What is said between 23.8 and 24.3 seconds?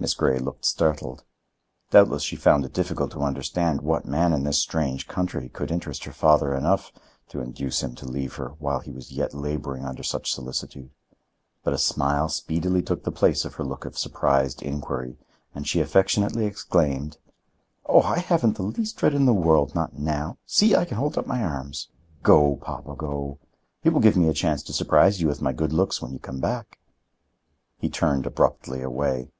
it will give me